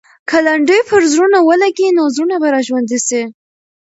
[0.29, 3.21] که لنډۍ پر زړونو ولګي، نو زړونه به راژوندي سي.